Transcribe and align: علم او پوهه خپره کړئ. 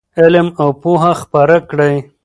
علم 0.21 0.47
او 0.61 0.67
پوهه 0.81 1.13
خپره 1.21 1.57
کړئ. 1.69 1.95